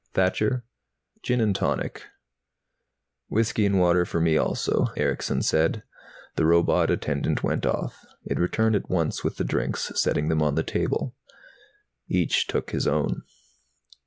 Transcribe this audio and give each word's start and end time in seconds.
"Thacher?" 0.15 0.65
"Gin 1.21 1.39
and 1.39 1.55
tonic." 1.55 2.07
"Whiskey 3.27 3.67
and 3.67 3.79
water 3.79 4.03
for 4.03 4.19
me, 4.19 4.35
also," 4.35 4.87
Erickson 4.97 5.43
said. 5.43 5.83
The 6.37 6.45
robot 6.47 6.89
attendant 6.89 7.43
went 7.43 7.67
off. 7.67 8.03
It 8.25 8.39
returned 8.39 8.75
at 8.75 8.89
once 8.89 9.23
with 9.23 9.35
the 9.37 9.43
drinks, 9.43 9.91
setting 10.01 10.27
them 10.27 10.41
on 10.41 10.55
the 10.55 10.63
table. 10.63 11.13
Each 12.07 12.47
took 12.47 12.71
his 12.71 12.87
own. 12.87 13.21